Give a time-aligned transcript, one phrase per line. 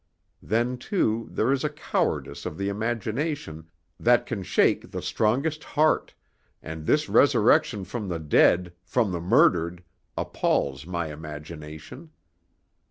[0.41, 3.69] Then, too, there is a cowardice of the imagination
[3.99, 6.15] that can shake the strongest heart,
[6.63, 9.83] and this resurrection from the dead, from the murdered,
[10.17, 12.09] appals my imagination.